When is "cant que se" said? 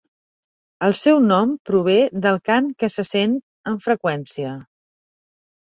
2.51-3.07